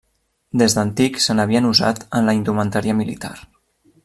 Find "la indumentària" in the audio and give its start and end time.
2.31-2.97